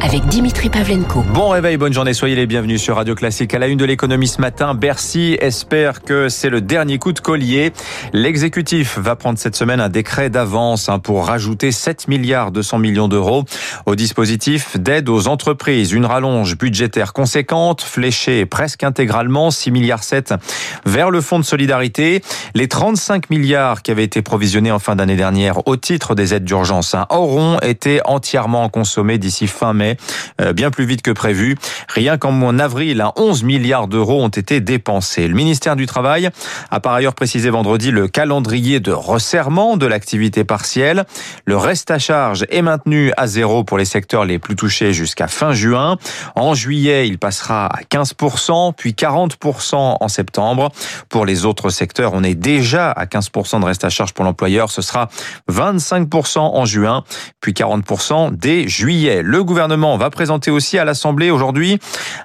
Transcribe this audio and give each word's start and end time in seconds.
avec 0.00 0.26
Dimitri 0.26 0.68
Pavlenko. 0.68 1.22
Bon 1.34 1.48
réveil, 1.48 1.76
bonne 1.76 1.92
journée, 1.92 2.14
soyez 2.14 2.34
les 2.34 2.46
bienvenus 2.46 2.80
sur 2.80 2.96
Radio 2.96 3.14
Classique. 3.14 3.54
À 3.54 3.58
la 3.58 3.66
une 3.66 3.78
de 3.78 3.84
l'économie 3.84 4.28
ce 4.28 4.40
matin, 4.40 4.74
Bercy 4.74 5.36
espère 5.40 6.02
que 6.02 6.28
c'est 6.28 6.50
le 6.50 6.60
dernier 6.60 6.98
coup 6.98 7.12
de 7.12 7.20
collier. 7.20 7.72
L'exécutif 8.12 8.98
va 8.98 9.16
prendre 9.16 9.38
cette 9.38 9.56
semaine 9.56 9.80
un 9.80 9.88
décret 9.88 10.30
d'avance 10.30 10.88
hein, 10.88 10.98
pour 10.98 11.26
rajouter 11.26 11.72
7 11.72 12.08
milliards 12.08 12.52
200 12.52 12.78
millions 12.78 13.08
d'euros 13.08 13.44
au 13.86 13.94
dispositif 13.94 14.76
d'aide 14.76 15.08
aux 15.08 15.26
entreprises. 15.26 15.92
Une 15.92 16.06
rallonge 16.06 16.56
budgétaire 16.56 17.12
conséquente, 17.12 17.82
fléchée 17.82 18.46
presque 18.46 18.84
intégralement, 18.84 19.50
6 19.50 19.70
milliards 19.70 20.04
7 20.04 20.34
vers 20.84 21.10
le 21.10 21.20
fonds 21.20 21.38
de 21.38 21.44
solidarité. 21.44 22.22
Les 22.54 22.68
35 22.68 23.30
milliards 23.30 23.82
qui 23.82 23.90
avaient 23.90 24.04
été 24.04 24.22
provisionnés 24.22 24.70
en 24.70 24.78
fin 24.78 24.96
d'année 24.96 25.16
dernière 25.16 25.66
au 25.66 25.76
titre 25.76 26.14
des 26.14 26.34
aides 26.34 26.44
d'urgence 26.44 26.94
hein, 26.94 27.06
auront 27.10 27.58
été 27.60 28.00
entièrement 28.04 28.68
consommés 28.68 29.18
d'ici 29.18 29.46
fin 29.46 29.72
mai 29.72 29.87
euh, 30.40 30.52
bien 30.52 30.70
plus 30.70 30.84
vite 30.84 31.02
que 31.02 31.10
prévu. 31.10 31.56
Rien 31.88 32.18
qu'en 32.18 32.32
mois 32.32 32.52
d'avril, 32.52 33.04
11 33.16 33.42
milliards 33.44 33.88
d'euros 33.88 34.22
ont 34.22 34.28
été 34.28 34.60
dépensés. 34.60 35.28
Le 35.28 35.34
ministère 35.34 35.76
du 35.76 35.86
Travail 35.86 36.30
a 36.70 36.80
par 36.80 36.94
ailleurs 36.94 37.14
précisé 37.14 37.50
vendredi 37.50 37.90
le 37.90 38.08
calendrier 38.08 38.80
de 38.80 38.92
resserrement 38.92 39.76
de 39.76 39.86
l'activité 39.86 40.44
partielle. 40.44 41.04
Le 41.44 41.56
reste 41.56 41.90
à 41.90 41.98
charge 41.98 42.44
est 42.50 42.62
maintenu 42.62 43.12
à 43.16 43.26
zéro 43.26 43.64
pour 43.64 43.78
les 43.78 43.84
secteurs 43.84 44.24
les 44.24 44.38
plus 44.38 44.56
touchés 44.56 44.92
jusqu'à 44.92 45.28
fin 45.28 45.52
juin. 45.52 45.96
En 46.34 46.54
juillet, 46.54 47.08
il 47.08 47.18
passera 47.18 47.66
à 47.66 47.82
15%, 47.82 48.72
puis 48.76 48.92
40% 48.92 49.96
en 50.00 50.08
septembre. 50.08 50.70
Pour 51.08 51.26
les 51.26 51.44
autres 51.44 51.70
secteurs, 51.70 52.12
on 52.14 52.22
est 52.22 52.34
déjà 52.34 52.90
à 52.90 53.06
15% 53.06 53.60
de 53.60 53.64
reste 53.64 53.84
à 53.84 53.90
charge 53.90 54.12
pour 54.12 54.24
l'employeur. 54.24 54.70
Ce 54.70 54.82
sera 54.82 55.08
25% 55.50 56.38
en 56.38 56.64
juin, 56.64 57.04
puis 57.40 57.52
40% 57.52 58.30
dès 58.32 58.68
juillet. 58.68 59.22
Le 59.22 59.44
gouvernement 59.44 59.77
va 59.78 60.10
présenter 60.10 60.50
aussi 60.50 60.78
à 60.78 60.84
l'Assemblée 60.84 61.30
aujourd'hui 61.30 61.78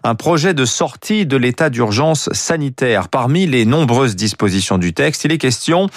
un 0.03 0.15
projet 0.15 0.53
de 0.53 0.65
sortie 0.65 1.25
de 1.25 1.37
l'état 1.37 1.69
d'urgence 1.69 2.29
sanitaire. 2.31 3.09
Parmi 3.09 3.45
les 3.45 3.65
nombreuses 3.65 4.15
dispositions 4.15 4.77
du 4.77 4.93
texte, 4.93 5.23
il 5.25 5.31
est 5.31 5.37
question 5.37 5.87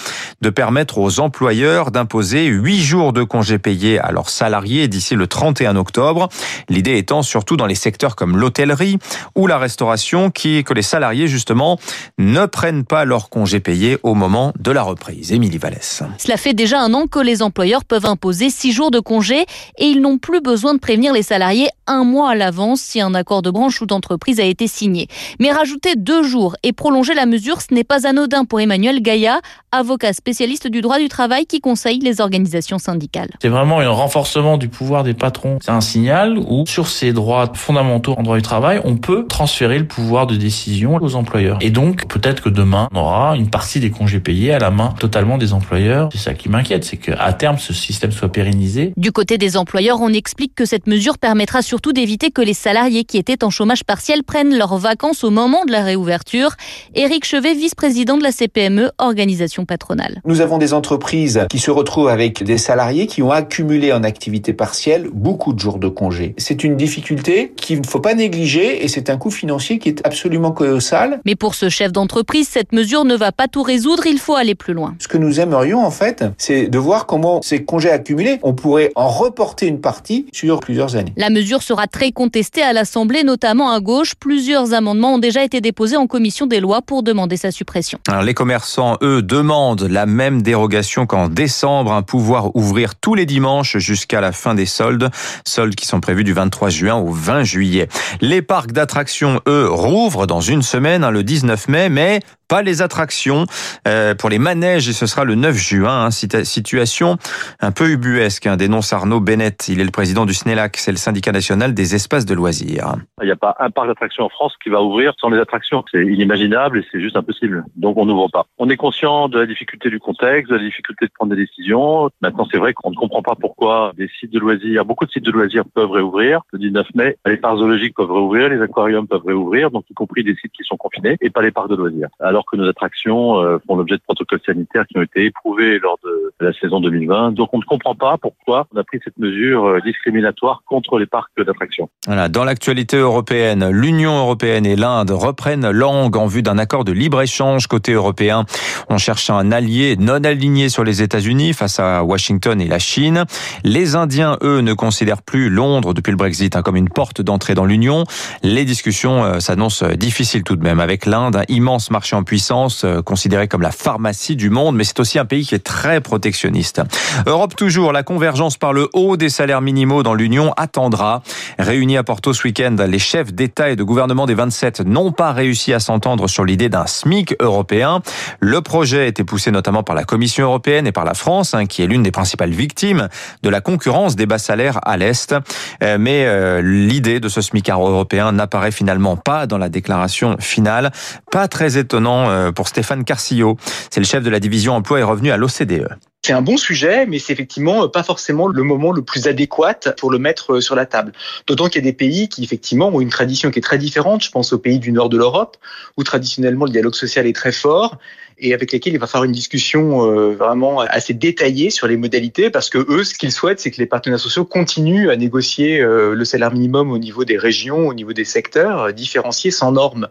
de 0.42 0.50
permettre 0.50 0.98
aux 0.98 1.20
employeurs 1.20 1.90
d'imposer 1.90 2.46
huit 2.46 2.80
jours 2.80 3.12
de 3.12 3.22
congés 3.22 3.58
payés 3.58 3.98
à 3.98 4.12
leurs 4.12 4.28
salariés 4.28 4.88
d'ici 4.88 5.14
le 5.14 5.26
31 5.26 5.76
octobre. 5.76 6.28
L'idée 6.68 6.98
étant 6.98 7.22
surtout 7.22 7.56
dans 7.56 7.66
les 7.66 7.74
secteurs 7.74 8.16
comme 8.16 8.36
l'hôtellerie 8.36 8.98
ou 9.34 9.46
la 9.46 9.58
restauration 9.58 10.30
qui, 10.30 10.62
que 10.62 10.74
les 10.74 10.82
salariés 10.82 11.28
justement 11.28 11.78
ne 12.18 12.46
prennent 12.46 12.84
pas 12.84 13.04
leurs 13.04 13.30
congés 13.30 13.60
payés 13.60 13.98
au 14.02 14.14
moment 14.14 14.52
de 14.58 14.70
la 14.70 14.82
reprise. 14.82 15.32
Émilie 15.32 15.58
Vallès. 15.58 16.02
Cela 16.18 16.36
fait 16.36 16.54
déjà 16.54 16.80
un 16.80 16.92
an 16.92 17.06
que 17.06 17.18
les 17.18 17.42
employeurs 17.42 17.84
peuvent 17.84 18.06
imposer 18.06 18.50
six 18.50 18.72
jours 18.72 18.90
de 18.90 19.00
congés 19.00 19.46
et 19.78 19.86
ils 19.86 20.00
n'ont 20.00 20.18
plus 20.18 20.40
besoin 20.40 20.74
de 20.74 20.78
prévenir 20.78 21.12
les 21.12 21.22
salariés 21.22 21.45
un 21.86 22.04
mois 22.04 22.30
à 22.30 22.34
l'avance 22.34 22.80
si 22.80 23.00
un 23.00 23.14
accord 23.14 23.42
de 23.42 23.50
branche 23.50 23.80
ou 23.80 23.86
d'entreprise 23.86 24.40
a 24.40 24.44
été 24.44 24.66
signé. 24.66 25.08
Mais 25.38 25.52
rajouter 25.52 25.94
deux 25.96 26.22
jours 26.22 26.56
et 26.62 26.72
prolonger 26.72 27.14
la 27.14 27.26
mesure, 27.26 27.60
ce 27.60 27.72
n'est 27.72 27.84
pas 27.84 28.06
anodin 28.06 28.44
pour 28.44 28.60
Emmanuel 28.60 29.00
Gaïa, 29.00 29.40
avocat 29.72 30.12
spécialiste 30.12 30.66
du 30.68 30.80
droit 30.80 30.98
du 30.98 31.08
travail 31.08 31.46
qui 31.46 31.60
conseille 31.60 31.98
les 32.00 32.20
organisations 32.20 32.78
syndicales. 32.78 33.30
C'est 33.40 33.48
vraiment 33.48 33.80
un 33.80 33.88
renforcement 33.88 34.56
du 34.56 34.68
pouvoir 34.68 35.04
des 35.04 35.14
patrons. 35.14 35.58
C'est 35.62 35.70
un 35.70 35.80
signal 35.80 36.38
où, 36.38 36.64
sur 36.66 36.88
ces 36.88 37.12
droits 37.12 37.52
fondamentaux 37.54 38.14
en 38.16 38.22
droit 38.22 38.36
du 38.36 38.42
travail, 38.42 38.80
on 38.84 38.96
peut 38.96 39.26
transférer 39.28 39.78
le 39.78 39.86
pouvoir 39.86 40.26
de 40.26 40.36
décision 40.36 40.96
aux 40.96 41.14
employeurs. 41.14 41.58
Et 41.60 41.70
donc, 41.70 42.06
peut-être 42.08 42.42
que 42.42 42.48
demain, 42.48 42.88
on 42.92 42.98
aura 42.98 43.36
une 43.36 43.50
partie 43.50 43.80
des 43.80 43.90
congés 43.90 44.20
payés 44.20 44.52
à 44.52 44.58
la 44.58 44.70
main 44.70 44.94
totalement 44.98 45.38
des 45.38 45.52
employeurs. 45.52 46.08
C'est 46.12 46.18
ça 46.18 46.34
qui 46.34 46.48
m'inquiète, 46.48 46.84
c'est 46.84 46.96
qu'à 46.96 47.32
terme, 47.32 47.58
ce 47.58 47.72
système 47.72 48.12
soit 48.12 48.30
pérennisé. 48.30 48.92
Du 48.96 49.12
côté 49.12 49.38
des 49.38 49.56
employeurs, 49.56 50.00
on 50.00 50.12
explique 50.12 50.54
que 50.54 50.64
cette 50.64 50.86
mesure 50.86 51.18
permettra 51.36 51.60
surtout 51.60 51.92
d'éviter 51.92 52.30
que 52.30 52.40
les 52.40 52.54
salariés 52.54 53.04
qui 53.04 53.18
étaient 53.18 53.44
en 53.44 53.50
chômage 53.50 53.84
partiel 53.84 54.22
prennent 54.22 54.56
leurs 54.56 54.78
vacances 54.78 55.22
au 55.22 55.28
moment 55.28 55.66
de 55.66 55.70
la 55.70 55.82
réouverture. 55.82 56.52
Éric 56.94 57.26
Chevet, 57.26 57.52
vice-président 57.52 58.16
de 58.16 58.22
la 58.22 58.32
CPME, 58.32 58.90
organisation 58.96 59.66
patronale. 59.66 60.22
Nous 60.24 60.40
avons 60.40 60.56
des 60.56 60.72
entreprises 60.72 61.44
qui 61.50 61.58
se 61.58 61.70
retrouvent 61.70 62.08
avec 62.08 62.42
des 62.42 62.56
salariés 62.56 63.06
qui 63.06 63.20
ont 63.20 63.32
accumulé 63.32 63.92
en 63.92 64.02
activité 64.02 64.54
partielle 64.54 65.10
beaucoup 65.12 65.52
de 65.52 65.58
jours 65.58 65.78
de 65.78 65.88
congé. 65.88 66.34
C'est 66.38 66.64
une 66.64 66.74
difficulté 66.74 67.52
qu'il 67.54 67.82
ne 67.82 67.86
faut 67.86 68.00
pas 68.00 68.14
négliger 68.14 68.82
et 68.82 68.88
c'est 68.88 69.10
un 69.10 69.18
coût 69.18 69.30
financier 69.30 69.78
qui 69.78 69.90
est 69.90 70.00
absolument 70.06 70.52
colossal. 70.52 71.20
Mais 71.26 71.34
pour 71.34 71.54
ce 71.54 71.68
chef 71.68 71.92
d'entreprise, 71.92 72.48
cette 72.48 72.72
mesure 72.72 73.04
ne 73.04 73.14
va 73.14 73.30
pas 73.30 73.46
tout 73.46 73.62
résoudre, 73.62 74.06
il 74.06 74.18
faut 74.18 74.36
aller 74.36 74.54
plus 74.54 74.72
loin. 74.72 74.94
Ce 75.00 75.06
que 75.06 75.18
nous 75.18 75.38
aimerions 75.38 75.84
en 75.84 75.90
fait, 75.90 76.24
c'est 76.38 76.68
de 76.68 76.78
voir 76.78 77.04
comment 77.04 77.42
ces 77.42 77.62
congés 77.62 77.90
accumulés, 77.90 78.38
on 78.42 78.54
pourrait 78.54 78.90
en 78.94 79.08
reporter 79.08 79.66
une 79.66 79.82
partie 79.82 80.24
sur 80.32 80.60
plusieurs 80.60 80.96
années. 80.96 81.12
La 81.18 81.25
mesure 81.30 81.62
sera 81.62 81.86
très 81.86 82.12
contestée 82.12 82.62
à 82.62 82.72
l'Assemblée, 82.72 83.24
notamment 83.24 83.70
à 83.70 83.80
gauche. 83.80 84.14
Plusieurs 84.14 84.72
amendements 84.72 85.14
ont 85.14 85.18
déjà 85.18 85.44
été 85.44 85.60
déposés 85.60 85.96
en 85.96 86.06
commission 86.06 86.46
des 86.46 86.60
lois 86.60 86.82
pour 86.82 87.02
demander 87.02 87.36
sa 87.36 87.50
suppression. 87.50 87.98
Les 88.24 88.34
commerçants, 88.34 88.96
eux, 89.02 89.22
demandent 89.22 89.82
la 89.82 90.06
même 90.06 90.42
dérogation 90.42 91.06
qu'en 91.06 91.28
décembre, 91.28 91.92
un 91.92 92.02
pouvoir 92.02 92.54
ouvrir 92.56 92.94
tous 92.94 93.14
les 93.14 93.26
dimanches 93.26 93.78
jusqu'à 93.78 94.20
la 94.20 94.32
fin 94.32 94.54
des 94.54 94.66
soldes, 94.66 95.10
soldes 95.44 95.74
qui 95.74 95.86
sont 95.86 96.00
prévus 96.00 96.24
du 96.24 96.32
23 96.32 96.68
juin 96.68 96.94
au 96.96 97.10
20 97.10 97.44
juillet. 97.44 97.88
Les 98.20 98.42
parcs 98.42 98.72
d'attractions, 98.72 99.40
eux, 99.48 99.68
rouvrent 99.68 100.26
dans 100.26 100.40
une 100.40 100.62
semaine, 100.62 101.04
hein, 101.04 101.10
le 101.10 101.22
19 101.22 101.68
mai, 101.68 101.88
mais 101.88 102.20
pas 102.48 102.62
les 102.62 102.82
attractions 102.82 103.46
euh, 103.86 104.14
pour 104.14 104.30
les 104.30 104.38
manèges 104.38 104.88
et 104.88 104.92
ce 104.92 105.06
sera 105.06 105.24
le 105.24 105.34
9 105.34 105.56
juin. 105.56 106.06
Hein, 106.06 106.10
situation 106.10 107.16
un 107.60 107.72
peu 107.72 107.90
ubuesque, 107.90 108.46
hein, 108.46 108.56
dénonce 108.56 108.92
Arnaud 108.92 109.20
Bennett. 109.20 109.68
Il 109.68 109.80
est 109.80 109.84
le 109.84 109.90
président 109.90 110.26
du 110.26 110.34
SNELAC, 110.34 110.76
c'est 110.76 110.90
le 110.90 110.96
syndicat 110.96 111.32
national 111.32 111.74
des 111.74 111.94
espaces 111.94 112.26
de 112.26 112.34
loisirs. 112.34 112.94
Il 113.22 113.26
n'y 113.26 113.32
a 113.32 113.36
pas 113.36 113.56
un 113.58 113.70
parc 113.70 113.88
d'attractions 113.88 114.24
en 114.24 114.28
France 114.28 114.54
qui 114.62 114.70
va 114.70 114.82
ouvrir 114.82 115.12
sans 115.20 115.30
les 115.30 115.38
attractions. 115.38 115.84
C'est 115.90 116.04
inimaginable 116.04 116.78
et 116.78 116.84
c'est 116.90 117.00
juste 117.00 117.16
impossible. 117.16 117.64
Donc 117.76 117.96
on 117.96 118.06
n'ouvre 118.06 118.28
pas. 118.28 118.46
On 118.58 118.68
est 118.68 118.76
conscient 118.76 119.28
de 119.28 119.38
la 119.38 119.46
difficulté 119.46 119.90
du 119.90 119.98
contexte, 119.98 120.50
de 120.50 120.56
la 120.56 120.62
difficulté 120.62 121.06
de 121.06 121.10
prendre 121.14 121.34
des 121.34 121.44
décisions. 121.44 122.10
Maintenant 122.20 122.46
c'est 122.50 122.58
vrai 122.58 122.74
qu'on 122.74 122.90
ne 122.90 122.96
comprend 122.96 123.22
pas 123.22 123.34
pourquoi 123.34 123.92
des 123.96 124.08
sites 124.20 124.32
de 124.32 124.38
loisirs, 124.38 124.84
beaucoup 124.84 125.06
de 125.06 125.10
sites 125.10 125.24
de 125.24 125.30
loisirs 125.30 125.64
peuvent 125.74 125.90
réouvrir 125.90 126.40
le 126.52 126.58
19 126.58 126.86
mai. 126.94 127.16
Les 127.26 127.36
parcs 127.36 127.58
zoologiques 127.58 127.94
peuvent 127.94 128.12
réouvrir, 128.12 128.48
les 128.48 128.60
aquariums 128.60 129.06
peuvent 129.06 129.24
réouvrir, 129.26 129.70
donc 129.70 129.84
y 129.90 129.94
compris 129.94 130.22
des 130.22 130.34
sites 130.36 130.52
qui 130.52 130.64
sont 130.64 130.76
confinés 130.76 131.16
et 131.20 131.30
pas 131.30 131.42
les 131.42 131.50
parcs 131.50 131.70
de 131.70 131.76
loisirs. 131.76 132.08
Alors 132.36 132.44
que 132.44 132.56
nos 132.56 132.68
attractions 132.68 133.38
euh, 133.38 133.58
font 133.66 133.76
l'objet 133.76 133.96
de 133.96 134.02
protocoles 134.02 134.40
sanitaires 134.44 134.84
qui 134.86 134.98
ont 134.98 135.02
été 135.02 135.24
éprouvés 135.24 135.78
lors 135.78 135.98
de 136.04 136.32
la 136.38 136.52
saison 136.52 136.80
2020. 136.80 137.32
Donc 137.32 137.48
on 137.54 137.58
ne 137.58 137.64
comprend 137.64 137.94
pas 137.94 138.18
pourquoi 138.18 138.66
on 138.74 138.78
a 138.78 138.84
pris 138.84 139.00
cette 139.02 139.18
mesure 139.18 139.64
euh, 139.64 139.80
discriminatoire 139.80 140.62
contre 140.66 140.98
les 140.98 141.06
parcs 141.06 141.30
d'attractions. 141.38 141.88
Voilà, 142.06 142.28
dans 142.28 142.44
l'actualité 142.44 142.98
européenne, 142.98 143.70
l'Union 143.70 144.18
européenne 144.18 144.66
et 144.66 144.76
l'Inde 144.76 145.12
reprennent 145.12 145.70
langue 145.70 146.16
en 146.16 146.26
vue 146.26 146.42
d'un 146.42 146.58
accord 146.58 146.84
de 146.84 146.92
libre-échange 146.92 147.68
côté 147.68 147.92
européen. 147.92 148.44
On 148.90 148.98
cherche 148.98 149.30
un 149.30 149.50
allié 149.50 149.96
non 149.98 150.22
aligné 150.22 150.68
sur 150.68 150.84
les 150.84 151.00
États-Unis 151.00 151.54
face 151.54 151.80
à 151.80 152.04
Washington 152.04 152.60
et 152.60 152.68
la 152.68 152.78
Chine. 152.78 153.24
Les 153.64 153.96
Indiens, 153.96 154.36
eux, 154.42 154.60
ne 154.60 154.74
considèrent 154.74 155.22
plus 155.22 155.48
Londres 155.48 155.94
depuis 155.94 156.10
le 156.10 156.18
Brexit 156.18 156.54
hein, 156.54 156.60
comme 156.60 156.76
une 156.76 156.90
porte 156.90 157.22
d'entrée 157.22 157.54
dans 157.54 157.64
l'Union. 157.64 158.04
Les 158.42 158.66
discussions 158.66 159.24
euh, 159.24 159.40
s'annoncent 159.40 159.86
difficiles 159.96 160.44
tout 160.44 160.56
de 160.56 160.62
même 160.62 160.80
avec 160.80 161.06
l'Inde, 161.06 161.36
un 161.36 161.44
immense 161.48 161.90
marché 161.90 162.14
en 162.14 162.25
puissance, 162.26 162.84
euh, 162.84 163.00
considérée 163.00 163.48
comme 163.48 163.62
la 163.62 163.70
pharmacie 163.70 164.36
du 164.36 164.50
monde, 164.50 164.76
mais 164.76 164.84
c'est 164.84 165.00
aussi 165.00 165.18
un 165.18 165.24
pays 165.24 165.46
qui 165.46 165.54
est 165.54 165.64
très 165.64 166.02
protectionniste. 166.02 166.82
Europe 167.24 167.56
toujours, 167.56 167.92
la 167.92 168.02
convergence 168.02 168.58
par 168.58 168.74
le 168.74 168.90
haut 168.92 169.16
des 169.16 169.30
salaires 169.30 169.62
minimaux 169.62 170.02
dans 170.02 170.12
l'Union 170.12 170.52
attendra. 170.58 171.22
Réunis 171.58 171.96
à 171.96 172.02
Porto 172.02 172.34
ce 172.34 172.42
week-end, 172.44 172.76
les 172.86 172.98
chefs 172.98 173.32
d'État 173.32 173.70
et 173.70 173.76
de 173.76 173.82
gouvernement 173.82 174.26
des 174.26 174.34
27 174.34 174.80
n'ont 174.80 175.12
pas 175.12 175.32
réussi 175.32 175.72
à 175.72 175.80
s'entendre 175.80 176.28
sur 176.28 176.44
l'idée 176.44 176.68
d'un 176.68 176.86
SMIC 176.86 177.36
européen. 177.40 178.02
Le 178.40 178.60
projet 178.60 179.00
a 179.00 179.06
été 179.06 179.24
poussé 179.24 179.50
notamment 179.50 179.82
par 179.82 179.96
la 179.96 180.04
Commission 180.04 180.44
européenne 180.44 180.86
et 180.86 180.92
par 180.92 181.04
la 181.04 181.14
France, 181.14 181.54
hein, 181.54 181.66
qui 181.66 181.82
est 181.82 181.86
l'une 181.86 182.02
des 182.02 182.10
principales 182.10 182.50
victimes 182.50 183.08
de 183.42 183.48
la 183.48 183.60
concurrence 183.60 184.16
des 184.16 184.26
bas 184.26 184.38
salaires 184.38 184.80
à 184.82 184.96
l'Est. 184.96 185.34
Euh, 185.82 185.96
mais 185.98 186.26
euh, 186.26 186.60
l'idée 186.60 187.20
de 187.20 187.28
ce 187.28 187.40
SMIC 187.40 187.70
européen 187.70 188.32
n'apparaît 188.32 188.72
finalement 188.72 189.16
pas 189.16 189.46
dans 189.46 189.58
la 189.58 189.68
déclaration 189.68 190.36
finale. 190.40 190.90
Pas 191.30 191.48
très 191.48 191.78
étonnant 191.78 192.15
euh, 192.28 192.52
pour 192.52 192.68
Stéphane 192.68 193.04
Carcillo. 193.04 193.56
C'est 193.90 194.00
le 194.00 194.06
chef 194.06 194.22
de 194.22 194.30
la 194.30 194.40
division 194.40 194.74
emploi 194.74 195.00
et 195.00 195.02
revenu 195.02 195.30
à 195.30 195.36
l'OCDE. 195.36 195.88
C'est 196.22 196.32
un 196.32 196.42
bon 196.42 196.56
sujet, 196.56 197.06
mais 197.06 197.20
c'est 197.20 197.32
effectivement 197.32 197.88
pas 197.88 198.02
forcément 198.02 198.48
le 198.48 198.62
moment 198.64 198.90
le 198.90 199.02
plus 199.02 199.28
adéquat 199.28 199.78
pour 199.96 200.10
le 200.10 200.18
mettre 200.18 200.58
sur 200.60 200.74
la 200.74 200.84
table. 200.84 201.12
D'autant 201.46 201.66
qu'il 201.66 201.84
y 201.84 201.86
a 201.86 201.88
des 201.88 201.96
pays 201.96 202.28
qui 202.28 202.42
effectivement 202.42 202.88
ont 202.88 203.00
une 203.00 203.10
tradition 203.10 203.52
qui 203.52 203.60
est 203.60 203.62
très 203.62 203.78
différente. 203.78 204.24
Je 204.24 204.30
pense 204.30 204.52
aux 204.52 204.58
pays 204.58 204.80
du 204.80 204.90
nord 204.90 205.08
de 205.08 205.16
l'Europe, 205.16 205.56
où 205.96 206.02
traditionnellement 206.02 206.64
le 206.64 206.72
dialogue 206.72 206.96
social 206.96 207.26
est 207.26 207.36
très 207.36 207.52
fort 207.52 207.98
et 208.38 208.54
avec 208.54 208.72
lesquels 208.72 208.94
il 208.94 208.98
va 208.98 209.06
faire 209.06 209.24
une 209.24 209.32
discussion 209.32 210.32
vraiment 210.32 210.80
assez 210.80 211.14
détaillée 211.14 211.70
sur 211.70 211.86
les 211.86 211.96
modalités 211.96 212.50
parce 212.50 212.70
que 212.70 212.78
eux, 212.78 213.04
ce 213.04 213.14
qu'ils 213.14 213.32
souhaitent, 213.32 213.60
c'est 213.60 213.70
que 213.70 213.78
les 213.78 213.86
partenaires 213.86 214.20
sociaux 214.20 214.44
continuent 214.44 215.10
à 215.10 215.16
négocier 215.16 215.80
le 215.80 216.24
salaire 216.24 216.52
minimum 216.52 216.90
au 216.90 216.98
niveau 216.98 217.24
des 217.24 217.38
régions, 217.38 217.88
au 217.88 217.94
niveau 217.94 218.12
des 218.12 218.24
secteurs, 218.24 218.92
différenciés 218.92 219.50
sans 219.50 219.72
normes 219.72 220.08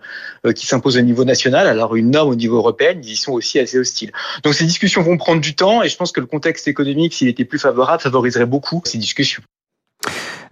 qui 0.56 0.66
s'imposent 0.66 0.98
au 0.98 1.02
niveau 1.02 1.24
national. 1.24 1.68
Alors 1.68 1.96
une 1.96 2.12
norme 2.12 2.30
au 2.30 2.36
niveau 2.36 2.58
européen, 2.58 2.96
ils 3.02 3.12
y 3.12 3.16
sont 3.16 3.34
aussi 3.34 3.60
assez 3.60 3.78
hostiles. 3.78 4.12
Donc 4.44 4.54
ces 4.56 4.66
discussions 4.66 5.02
vont 5.02 5.18
prendre 5.18 5.42
du 5.42 5.56
temps 5.56 5.84
et 5.84 5.90
je 5.90 5.96
pense 5.96 6.12
que 6.12 6.20
le 6.20 6.28
contexte 6.28 6.68
économique, 6.68 7.14
s'il 7.14 7.28
était 7.28 7.46
plus 7.46 7.60
favorable, 7.60 8.02
favoriserait 8.02 8.46
beaucoup 8.46 8.82
ces 8.86 8.98
discussions. 8.98 9.44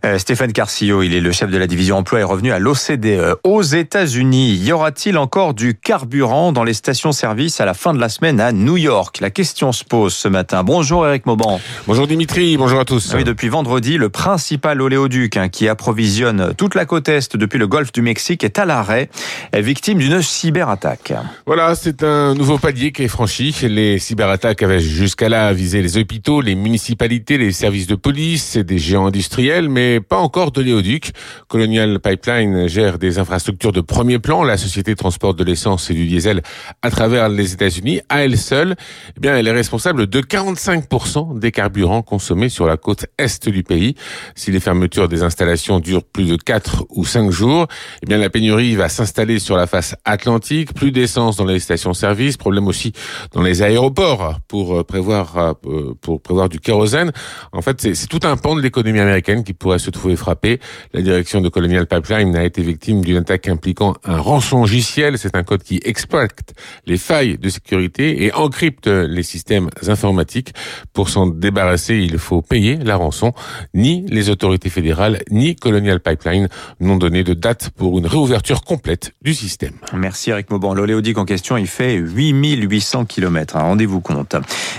Euh, 0.05 0.17
Stéphane 0.17 0.51
Carcillo, 0.51 1.01
il 1.01 1.13
est 1.13 1.21
le 1.21 1.31
chef 1.31 1.49
de 1.49 1.57
la 1.57 1.65
division 1.65 1.95
emploi 1.95 2.19
et 2.19 2.23
revenu 2.23 2.51
à 2.51 2.59
l'OCDE. 2.59 3.37
Aux 3.45 3.61
États-Unis, 3.61 4.55
y 4.55 4.73
aura-t-il 4.73 5.17
encore 5.17 5.53
du 5.53 5.75
carburant 5.75 6.51
dans 6.51 6.65
les 6.65 6.73
stations-service 6.73 7.61
à 7.61 7.65
la 7.65 7.73
fin 7.73 7.93
de 7.93 7.99
la 7.99 8.09
semaine 8.09 8.41
à 8.41 8.51
New 8.51 8.75
York? 8.75 9.21
La 9.21 9.29
question 9.29 9.71
se 9.71 9.85
pose 9.85 10.13
ce 10.13 10.27
matin. 10.27 10.61
Bonjour 10.63 11.07
Eric 11.07 11.25
Mauban. 11.25 11.61
Bonjour 11.87 12.05
Dimitri, 12.05 12.57
bonjour 12.57 12.81
à 12.81 12.85
tous. 12.85 13.13
Oui, 13.15 13.23
depuis 13.23 13.47
vendredi, 13.47 13.97
le 13.97 14.09
principal 14.09 14.81
oléoduc 14.81 15.37
hein, 15.37 15.47
qui 15.47 15.69
approvisionne 15.69 16.53
toute 16.57 16.75
la 16.75 16.83
côte 16.83 17.07
est 17.07 17.37
depuis 17.37 17.57
le 17.57 17.67
golfe 17.67 17.93
du 17.93 18.01
Mexique 18.01 18.43
est 18.43 18.59
à 18.59 18.65
l'arrêt, 18.65 19.09
victime 19.53 19.99
d'une 19.99 20.21
cyberattaque. 20.21 21.13
Voilà, 21.45 21.75
c'est 21.75 22.03
un 22.03 22.35
nouveau 22.35 22.57
palier 22.57 22.91
qui 22.91 23.03
est 23.03 23.07
franchi. 23.07 23.55
Les 23.61 23.99
cyberattaques 23.99 24.63
avaient 24.63 24.81
jusqu'à 24.81 25.29
là 25.29 25.53
visé 25.53 25.81
les 25.81 25.97
hôpitaux, 25.97 26.41
les 26.41 26.55
municipalités, 26.55 27.37
les 27.37 27.53
services 27.53 27.87
de 27.87 27.95
police 27.95 28.57
et 28.57 28.65
des 28.65 28.79
géants 28.79 29.05
industriels, 29.05 29.69
mais 29.69 29.92
pas 29.99 30.17
encore 30.17 30.51
de 30.51 30.61
l'éoduc. 30.61 31.11
Colonial 31.47 31.99
Pipeline 31.99 32.67
gère 32.67 32.97
des 32.97 33.19
infrastructures 33.19 33.71
de 33.71 33.81
premier 33.81 34.19
plan. 34.19 34.43
La 34.43 34.57
société 34.57 34.95
transporte 34.95 35.37
de 35.37 35.43
l'essence 35.43 35.89
et 35.89 35.93
du 35.93 36.05
diesel 36.05 36.41
à 36.81 36.89
travers 36.89 37.29
les 37.29 37.53
États-Unis. 37.53 38.01
À 38.09 38.23
elle 38.23 38.37
seule, 38.37 38.75
eh 39.15 39.19
bien, 39.19 39.35
elle 39.35 39.47
est 39.47 39.51
responsable 39.51 40.07
de 40.07 40.21
45% 40.21 41.39
des 41.39 41.51
carburants 41.51 42.01
consommés 42.01 42.49
sur 42.49 42.65
la 42.65 42.77
côte 42.77 43.05
est 43.17 43.49
du 43.49 43.63
pays. 43.63 43.95
Si 44.35 44.51
les 44.51 44.59
fermetures 44.59 45.07
des 45.07 45.23
installations 45.23 45.79
durent 45.79 46.03
plus 46.03 46.25
de 46.25 46.35
4 46.35 46.85
ou 46.89 47.05
5 47.05 47.31
jours, 47.31 47.67
eh 48.01 48.05
bien, 48.05 48.17
la 48.17 48.29
pénurie 48.29 48.75
va 48.75 48.89
s'installer 48.89 49.39
sur 49.39 49.55
la 49.55 49.67
face 49.67 49.95
atlantique. 50.05 50.73
Plus 50.73 50.91
d'essence 50.91 51.37
dans 51.37 51.45
les 51.45 51.59
stations-service. 51.59 52.37
Problème 52.37 52.67
aussi 52.67 52.93
dans 53.33 53.41
les 53.41 53.61
aéroports 53.61 54.39
pour 54.47 54.75
euh, 54.75 54.83
prévoir, 54.83 55.55
euh, 55.65 55.93
pour 56.01 56.21
prévoir 56.21 56.49
du 56.49 56.59
kérosène. 56.59 57.11
En 57.51 57.61
fait, 57.61 57.81
c'est 57.81 58.07
tout 58.07 58.19
un 58.23 58.37
pan 58.37 58.55
de 58.55 58.61
l'économie 58.61 58.99
américaine 58.99 59.43
qui 59.43 59.53
pourrait 59.53 59.79
se 59.83 59.91
trouver 59.91 60.15
frappé. 60.15 60.59
La 60.93 61.01
direction 61.01 61.41
de 61.41 61.49
Colonial 61.49 61.85
Pipeline 61.85 62.35
a 62.35 62.43
été 62.43 62.61
victime 62.61 63.01
d'une 63.01 63.17
attaque 63.17 63.47
impliquant 63.47 63.95
un 64.03 64.17
rançongiciel. 64.17 65.17
C'est 65.17 65.35
un 65.35 65.43
code 65.43 65.63
qui 65.63 65.79
exploite 65.83 66.53
les 66.85 66.97
failles 66.97 67.37
de 67.37 67.49
sécurité 67.49 68.23
et 68.23 68.33
encrypte 68.33 68.87
les 68.87 69.23
systèmes 69.23 69.69
informatiques. 69.87 70.53
Pour 70.93 71.09
s'en 71.09 71.27
débarrasser, 71.27 71.97
il 71.97 72.17
faut 72.17 72.41
payer 72.41 72.77
la 72.77 72.95
rançon. 72.95 73.33
Ni 73.73 74.05
les 74.07 74.29
autorités 74.29 74.69
fédérales, 74.69 75.21
ni 75.29 75.55
Colonial 75.55 75.99
Pipeline 75.99 76.47
n'ont 76.79 76.97
donné 76.97 77.23
de 77.23 77.33
date 77.33 77.69
pour 77.75 77.97
une 77.99 78.07
réouverture 78.07 78.63
complète 78.63 79.13
du 79.21 79.33
système. 79.33 79.73
Merci 79.93 80.29
Eric 80.29 80.49
Mauban. 80.49 80.73
L'oléodique 80.73 81.17
en 81.17 81.25
question, 81.25 81.57
il 81.57 81.67
fait 81.67 81.95
8800 81.95 83.05
km. 83.05 83.57
Rendez-vous 83.57 84.01
compte. 84.01 84.35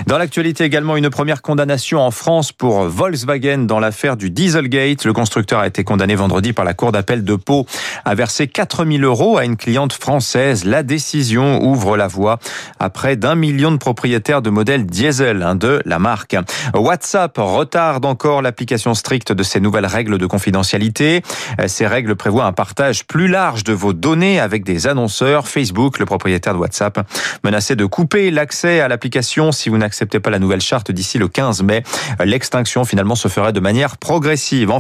Dans 0.07 0.19
l'actualité 0.19 0.65
également, 0.65 0.97
une 0.97 1.11
première 1.11 1.43
condamnation 1.43 2.01
en 2.01 2.11
France 2.11 2.53
pour 2.53 2.85
Volkswagen 2.85 3.59
dans 3.59 3.81
l'affaire 3.81 4.17
du 4.17 4.31
Dieselgate. 4.31 4.94
Le 5.03 5.13
constructeur 5.13 5.59
a 5.59 5.67
été 5.67 5.83
condamné 5.83 6.15
vendredi 6.15 6.53
par 6.53 6.65
la 6.65 6.73
Cour 6.73 6.93
d'appel 6.93 7.25
de 7.25 7.35
Pau 7.35 7.67
à 8.05 8.15
verser 8.15 8.47
4000 8.47 9.03
euros 9.03 9.37
à 9.37 9.45
une 9.45 9.57
cliente 9.57 9.93
française. 9.93 10.65
La 10.65 10.83
décision 10.83 11.63
ouvre 11.63 11.97
la 11.97 12.07
voie 12.07 12.39
à 12.79 12.91
près 12.91 13.17
d'un 13.17 13.35
million 13.35 13.73
de 13.73 13.77
propriétaires 13.77 14.41
de 14.41 14.51
modèles 14.51 14.87
diesel 14.87 15.45
de 15.57 15.83
la 15.85 15.99
marque. 15.99 16.37
WhatsApp 16.75 17.37
retarde 17.39 18.05
encore 18.05 18.41
l'application 18.41 18.95
stricte 18.95 19.33
de 19.33 19.43
ces 19.43 19.59
nouvelles 19.59 19.87
règles 19.87 20.17
de 20.17 20.27
confidentialité. 20.27 21.23
Ces 21.67 21.87
règles 21.87 22.15
prévoient 22.15 22.45
un 22.45 22.53
partage 22.53 23.05
plus 23.05 23.29
large 23.29 23.65
de 23.65 23.73
vos 23.73 23.93
données 23.93 24.39
avec 24.39 24.65
des 24.65 24.87
annonceurs. 24.87 25.49
Facebook, 25.49 25.99
le 25.99 26.07
propriétaire 26.07 26.55
de 26.55 26.59
WhatsApp, 26.59 27.07
menacé 27.43 27.75
de 27.75 27.85
couper 27.85 28.31
l'accès 28.31 28.81
à 28.81 28.89
l'application 28.89 29.51
si 29.51 29.69
vous 29.69 29.79
n'acceptez 29.79 30.21
pas 30.21 30.31
la 30.31 30.39
nouvelle 30.39 30.61
charte 30.61 30.93
d'ici 30.93 31.19
le 31.19 31.29
15 31.29 31.63
mai. 31.63 31.83
L'extinction 32.25 32.85
finalement 32.85 33.15
se 33.15 33.29
ferait 33.29 33.53
de 33.53 33.61
manière 33.61 33.97
progressive. 33.97 34.71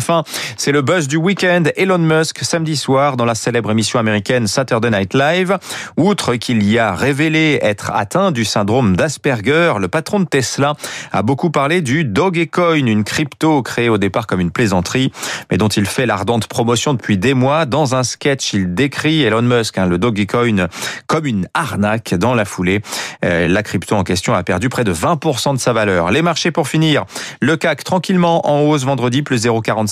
C'est 0.56 0.72
le 0.72 0.82
buzz 0.82 1.08
du 1.08 1.16
week-end. 1.16 1.64
Elon 1.76 1.98
Musk, 1.98 2.40
samedi 2.42 2.76
soir, 2.76 3.16
dans 3.16 3.24
la 3.24 3.34
célèbre 3.34 3.70
émission 3.70 3.98
américaine 3.98 4.46
Saturday 4.46 4.90
Night 4.90 5.14
Live. 5.14 5.58
Outre 5.96 6.34
qu'il 6.36 6.62
y 6.68 6.78
a 6.78 6.94
révélé 6.94 7.58
être 7.62 7.90
atteint 7.92 8.32
du 8.32 8.44
syndrome 8.44 8.96
d'Asperger, 8.96 9.74
le 9.80 9.88
patron 9.88 10.20
de 10.20 10.24
Tesla 10.24 10.74
a 11.12 11.22
beaucoup 11.22 11.50
parlé 11.50 11.80
du 11.80 12.04
Dogecoin, 12.04 12.86
une 12.86 13.04
crypto 13.04 13.62
créée 13.62 13.88
au 13.88 13.98
départ 13.98 14.26
comme 14.26 14.40
une 14.40 14.50
plaisanterie, 14.50 15.12
mais 15.50 15.56
dont 15.56 15.68
il 15.68 15.86
fait 15.86 16.06
l'ardente 16.06 16.46
promotion 16.46 16.94
depuis 16.94 17.18
des 17.18 17.34
mois. 17.34 17.66
Dans 17.66 17.94
un 17.94 18.02
sketch, 18.02 18.52
il 18.52 18.74
décrit 18.74 19.22
Elon 19.22 19.42
Musk, 19.42 19.78
hein, 19.78 19.86
le 19.86 19.98
Dogecoin, 19.98 20.68
comme 21.06 21.26
une 21.26 21.48
arnaque 21.54 22.14
dans 22.14 22.34
la 22.34 22.44
foulée. 22.44 22.82
Euh, 23.24 23.48
la 23.48 23.62
crypto 23.62 23.94
en 23.96 24.04
question 24.04 24.34
a 24.34 24.42
perdu 24.42 24.68
près 24.68 24.84
de 24.84 24.92
20% 24.92 25.54
de 25.54 25.58
sa 25.58 25.72
valeur. 25.72 26.10
Les 26.10 26.22
marchés 26.22 26.50
pour 26.50 26.68
finir. 26.68 27.04
Le 27.40 27.56
CAC 27.56 27.84
tranquillement 27.84 28.48
en 28.48 28.60
hausse 28.62 28.84
vendredi, 28.84 29.22
plus 29.22 29.46
0,40 29.46 29.83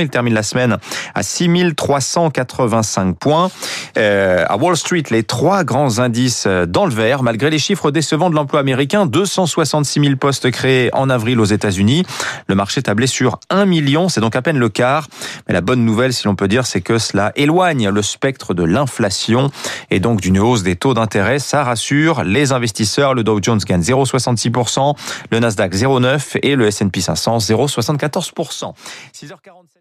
il 0.00 0.08
termine 0.08 0.34
la 0.34 0.42
semaine 0.42 0.78
à 1.14 1.22
6385 1.22 3.18
points. 3.18 3.50
Euh, 3.98 4.44
à 4.48 4.56
Wall 4.56 4.76
Street, 4.76 5.04
les 5.10 5.22
trois 5.22 5.64
grands 5.64 5.98
indices 5.98 6.44
euh, 6.46 6.66
dans 6.66 6.86
le 6.86 6.92
vert, 6.92 7.22
malgré 7.22 7.50
les 7.50 7.58
chiffres 7.58 7.90
décevants 7.90 8.30
de 8.30 8.34
l'emploi 8.34 8.60
américain, 8.60 9.06
266 9.06 10.00
000 10.00 10.16
postes 10.16 10.50
créés 10.50 10.90
en 10.94 11.10
avril 11.10 11.40
aux 11.40 11.44
États-Unis. 11.44 12.04
Le 12.48 12.54
marché 12.54 12.82
tablait 12.82 13.06
sur 13.06 13.38
1 13.50 13.66
million, 13.66 14.08
c'est 14.08 14.20
donc 14.20 14.36
à 14.36 14.42
peine 14.42 14.58
le 14.58 14.68
quart. 14.68 15.08
Mais 15.48 15.54
la 15.54 15.60
bonne 15.60 15.84
nouvelle, 15.84 16.12
si 16.12 16.24
l'on 16.26 16.34
peut 16.34 16.48
dire, 16.48 16.66
c'est 16.66 16.80
que 16.80 16.98
cela 16.98 17.32
éloigne 17.36 17.88
le 17.88 18.02
spectre 18.02 18.54
de 18.54 18.64
l'inflation 18.64 19.50
et 19.90 20.00
donc 20.00 20.20
d'une 20.20 20.38
hausse 20.38 20.62
des 20.62 20.76
taux 20.76 20.94
d'intérêt. 20.94 21.38
Ça 21.38 21.64
rassure 21.64 22.24
les 22.24 22.52
investisseurs. 22.52 23.14
Le 23.14 23.24
Dow 23.24 23.40
Jones 23.42 23.60
gagne 23.66 23.80
0,66%, 23.80 24.94
le 25.30 25.38
Nasdaq 25.38 25.74
0,9% 25.74 26.38
et 26.42 26.56
le 26.56 26.66
S&P 26.66 27.00
500 27.00 27.38
0,74%. 27.38 28.72
6h47. 29.26 29.75